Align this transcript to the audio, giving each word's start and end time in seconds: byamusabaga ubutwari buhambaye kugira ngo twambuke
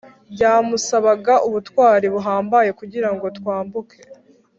byamusabaga 0.33 1.33
ubutwari 1.47 2.05
buhambaye 2.13 2.69
kugira 2.79 3.09
ngo 3.13 3.25
twambuke 3.37 3.99